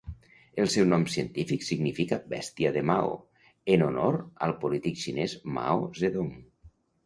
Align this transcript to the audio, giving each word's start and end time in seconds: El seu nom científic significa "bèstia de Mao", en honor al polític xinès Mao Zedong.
El 0.61 0.69
seu 0.75 0.87
nom 0.93 1.03
científic 1.15 1.65
significa 1.67 2.19
"bèstia 2.33 2.73
de 2.79 2.83
Mao", 2.93 3.13
en 3.77 3.87
honor 3.91 4.21
al 4.49 4.57
polític 4.67 5.01
xinès 5.07 5.41
Mao 5.61 5.89
Zedong. 6.05 6.37